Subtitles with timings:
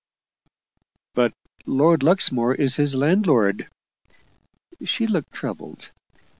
[1.13, 1.31] "But
[1.67, 3.69] Lord Luxmore is his landlord."
[4.83, 5.91] She looked troubled.